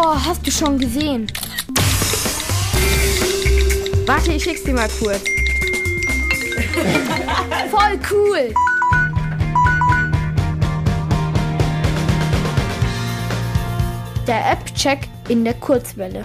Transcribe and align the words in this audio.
Oh, 0.00 0.14
hast 0.14 0.46
du 0.46 0.50
schon 0.52 0.78
gesehen? 0.78 1.26
Warte, 4.06 4.32
ich 4.32 4.44
schick's 4.44 4.62
dir 4.62 4.72
mal 4.72 4.88
kurz. 5.00 5.24
Voll 7.68 7.98
cool! 8.08 8.54
Der 14.28 14.52
App-Check 14.52 15.00
in 15.28 15.44
der 15.44 15.54
Kurzwelle. 15.54 16.24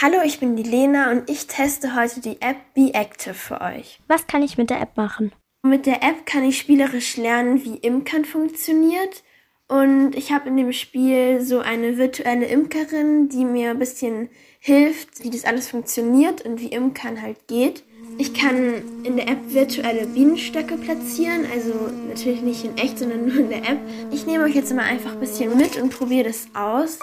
Hallo, 0.00 0.22
ich 0.24 0.40
bin 0.40 0.56
die 0.56 0.62
Lena 0.62 1.10
und 1.10 1.28
ich 1.28 1.46
teste 1.46 1.94
heute 1.94 2.22
die 2.22 2.40
App 2.40 2.56
Be 2.72 2.94
Active 2.94 3.34
für 3.34 3.60
euch. 3.60 4.00
Was 4.08 4.26
kann 4.26 4.42
ich 4.42 4.56
mit 4.56 4.70
der 4.70 4.80
App 4.80 4.96
machen? 4.96 5.30
Mit 5.62 5.84
der 5.84 6.02
App 6.02 6.24
kann 6.24 6.44
ich 6.44 6.58
spielerisch 6.58 7.18
lernen, 7.18 7.62
wie 7.66 7.76
Imkern 7.76 8.24
funktioniert. 8.24 9.24
Und 9.70 10.16
ich 10.16 10.32
habe 10.32 10.48
in 10.48 10.56
dem 10.56 10.72
Spiel 10.72 11.42
so 11.42 11.60
eine 11.60 11.96
virtuelle 11.96 12.46
Imkerin, 12.46 13.28
die 13.28 13.44
mir 13.44 13.70
ein 13.70 13.78
bisschen 13.78 14.28
hilft, 14.58 15.22
wie 15.22 15.30
das 15.30 15.44
alles 15.44 15.68
funktioniert 15.68 16.44
und 16.44 16.60
wie 16.60 16.72
Imkern 16.72 17.22
halt 17.22 17.46
geht. 17.46 17.84
Ich 18.18 18.34
kann 18.34 18.82
in 19.04 19.14
der 19.14 19.28
App 19.28 19.38
virtuelle 19.46 20.08
Bienenstöcke 20.08 20.76
platzieren, 20.76 21.46
also 21.54 21.72
natürlich 22.08 22.42
nicht 22.42 22.64
in 22.64 22.76
echt, 22.78 22.98
sondern 22.98 23.26
nur 23.26 23.36
in 23.36 23.48
der 23.48 23.58
App. 23.58 23.78
Ich 24.10 24.26
nehme 24.26 24.42
euch 24.42 24.56
jetzt 24.56 24.74
mal 24.74 24.82
einfach 24.82 25.12
ein 25.12 25.20
bisschen 25.20 25.56
mit 25.56 25.80
und 25.80 25.96
probiere 25.96 26.24
das 26.24 26.48
aus. 26.52 26.98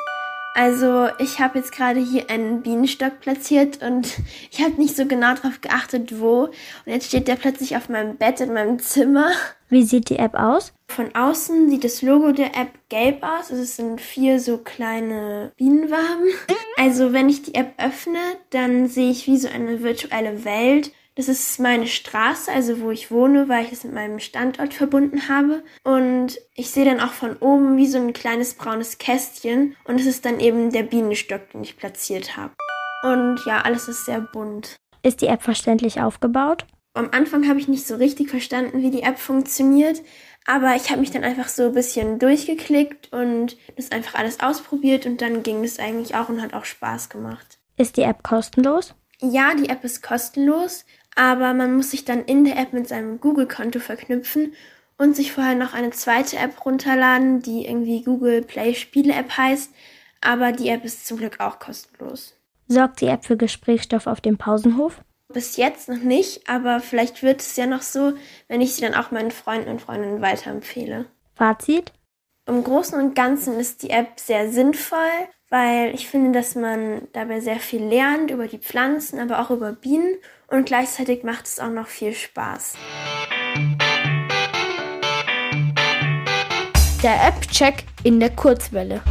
Also 0.57 1.09
ich 1.19 1.39
habe 1.39 1.59
jetzt 1.59 1.71
gerade 1.71 1.99
hier 1.99 2.31
einen 2.31 2.63
Bienenstock 2.63 3.19
platziert 3.19 3.83
und 3.83 4.17
ich 4.51 4.59
habe 4.59 4.73
nicht 4.81 4.95
so 4.95 5.05
genau 5.05 5.35
darauf 5.35 5.61
geachtet, 5.61 6.19
wo. 6.19 6.45
Und 6.45 6.53
jetzt 6.87 7.09
steht 7.09 7.27
der 7.27 7.35
plötzlich 7.35 7.77
auf 7.77 7.89
meinem 7.89 8.17
Bett 8.17 8.41
in 8.41 8.53
meinem 8.53 8.79
Zimmer. 8.79 9.29
Wie 9.69 9.83
sieht 9.83 10.09
die 10.09 10.17
App 10.17 10.33
aus? 10.33 10.73
Von 10.87 11.13
außen 11.13 11.69
sieht 11.69 11.83
das 11.83 12.01
Logo 12.01 12.31
der 12.31 12.55
App 12.55 12.71
gelb 12.89 13.21
aus. 13.21 13.51
Also 13.51 13.61
es 13.61 13.75
sind 13.75 14.01
vier 14.01 14.39
so 14.39 14.57
kleine 14.57 15.51
Bienenwaben. 15.57 16.25
Also 16.75 17.13
wenn 17.13 17.29
ich 17.29 17.43
die 17.43 17.53
App 17.53 17.73
öffne, 17.77 18.17
dann 18.49 18.87
sehe 18.87 19.11
ich 19.11 19.27
wie 19.27 19.37
so 19.37 19.49
eine 19.49 19.83
virtuelle 19.83 20.43
Welt. 20.43 20.91
Das 21.17 21.27
ist 21.27 21.59
meine 21.59 21.87
Straße, 21.87 22.51
also 22.51 22.79
wo 22.79 22.91
ich 22.91 23.09
wohne, 23.09 23.49
weil 23.49 23.65
ich 23.65 23.71
es 23.71 23.83
mit 23.83 23.91
meinem 23.91 24.19
Standort 24.19 24.75
verbunden 24.75 25.27
habe. 25.27 25.63
Und 25.83 26.37
ich 26.53 26.69
sehe 26.69 26.85
dann 26.85 26.99
auch 26.99 27.11
von 27.11 27.37
oben 27.37 27.75
wie 27.75 27.87
so 27.87 27.97
ein 27.97 28.13
kleines 28.13 28.53
braunes 28.53 28.99
Kästchen. 28.99 29.75
Und 29.85 29.99
es 29.99 30.05
ist 30.05 30.25
dann 30.25 30.39
eben 30.39 30.71
der 30.71 30.83
Bienenstock, 30.83 31.49
den 31.49 31.63
ich 31.63 31.75
platziert 31.75 32.37
habe. 32.37 32.53
Und 33.01 33.41
ja, 33.47 33.61
alles 33.61 33.87
ist 33.87 34.05
sehr 34.05 34.21
bunt. 34.21 34.75
Ist 35.01 35.21
die 35.21 35.27
App 35.27 35.41
verständlich 35.41 35.99
aufgebaut? 35.99 36.67
Am 36.93 37.09
Anfang 37.11 37.47
habe 37.49 37.59
ich 37.59 37.67
nicht 37.67 37.87
so 37.87 37.95
richtig 37.95 38.29
verstanden, 38.29 38.83
wie 38.83 38.91
die 38.91 39.01
App 39.01 39.17
funktioniert, 39.17 40.01
aber 40.45 40.75
ich 40.75 40.89
habe 40.89 40.99
mich 40.99 41.11
dann 41.11 41.23
einfach 41.23 41.47
so 41.47 41.67
ein 41.67 41.73
bisschen 41.73 42.19
durchgeklickt 42.19 43.11
und 43.11 43.57
das 43.75 43.91
einfach 43.91 44.15
alles 44.15 44.39
ausprobiert 44.39 45.05
und 45.05 45.21
dann 45.21 45.43
ging 45.43 45.63
es 45.63 45.79
eigentlich 45.79 46.15
auch 46.15 46.29
und 46.29 46.41
hat 46.41 46.53
auch 46.53 46.65
Spaß 46.65 47.09
gemacht. 47.09 47.59
Ist 47.75 47.97
die 47.97 48.01
App 48.01 48.23
kostenlos? 48.23 48.95
Ja, 49.19 49.55
die 49.55 49.69
App 49.69 49.83
ist 49.83 50.03
kostenlos, 50.03 50.85
aber 51.17 51.55
man 51.55 51.75
muss 51.75 51.91
sich 51.91 52.05
dann 52.05 52.23
in 52.23 52.45
der 52.45 52.57
App 52.57 52.73
mit 52.73 52.87
seinem 52.87 53.19
Google-Konto 53.19 53.79
verknüpfen 53.79 54.53
und 54.99 55.15
sich 55.15 55.31
vorher 55.31 55.55
noch 55.55 55.73
eine 55.73 55.89
zweite 55.89 56.37
App 56.37 56.63
runterladen, 56.63 57.41
die 57.41 57.65
irgendwie 57.65 58.03
Google 58.03 58.43
Play 58.43 58.75
Spiele 58.75 59.13
App 59.13 59.35
heißt, 59.35 59.71
aber 60.21 60.51
die 60.51 60.69
App 60.69 60.85
ist 60.85 61.07
zum 61.07 61.17
Glück 61.17 61.39
auch 61.39 61.57
kostenlos. 61.57 62.35
Sorgt 62.67 63.01
die 63.01 63.07
App 63.07 63.25
für 63.25 63.35
Gesprächsstoff 63.35 64.05
auf 64.05 64.21
dem 64.21 64.37
Pausenhof? 64.37 65.01
Bis 65.33 65.57
jetzt 65.57 65.89
noch 65.89 66.01
nicht, 66.01 66.47
aber 66.47 66.81
vielleicht 66.81 67.23
wird 67.23 67.41
es 67.41 67.55
ja 67.55 67.65
noch 67.65 67.81
so, 67.81 68.13
wenn 68.47 68.61
ich 68.61 68.75
sie 68.75 68.81
dann 68.81 68.93
auch 68.93 69.09
meinen 69.09 69.31
Freunden 69.31 69.69
und 69.69 69.81
Freundinnen 69.81 70.21
weiterempfehle. 70.21 71.05
Fazit? 71.33 71.93
Im 72.45 72.63
Großen 72.63 72.97
und 72.99 73.15
Ganzen 73.15 73.59
ist 73.59 73.81
die 73.81 73.89
App 73.89 74.19
sehr 74.19 74.51
sinnvoll, 74.51 74.99
weil 75.49 75.93
ich 75.93 76.07
finde, 76.07 76.31
dass 76.31 76.55
man 76.55 77.07
dabei 77.13 77.39
sehr 77.39 77.59
viel 77.59 77.83
lernt 77.83 78.31
über 78.31 78.47
die 78.47 78.59
Pflanzen, 78.59 79.19
aber 79.19 79.39
auch 79.39 79.49
über 79.51 79.71
Bienen 79.71 80.15
und 80.47 80.65
gleichzeitig 80.65 81.23
macht 81.23 81.45
es 81.45 81.59
auch 81.59 81.69
noch 81.69 81.87
viel 81.87 82.13
Spaß. 82.13 82.75
Der 87.03 87.27
App-Check 87.27 87.83
in 88.03 88.19
der 88.19 88.31
Kurzwelle. 88.31 89.01